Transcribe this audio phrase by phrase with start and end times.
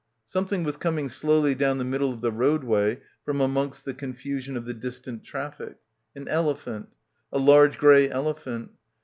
[0.25, 4.65] Something was coming slowly down the middle of the roadway from amongst the confusion of
[4.65, 5.77] the distant traffic;
[6.15, 6.89] an elephant—
[7.31, 8.71] a large grey ele phant.